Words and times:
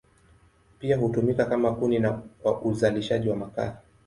Pia 0.79 0.97
hutumika 0.97 1.45
kama 1.45 1.71
kuni 1.75 1.99
na 1.99 2.11
kwa 2.43 2.61
uzalishaji 2.61 3.29
wa 3.29 3.35
makaa. 3.35 3.77